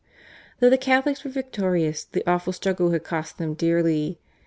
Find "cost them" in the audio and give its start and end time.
3.03-3.53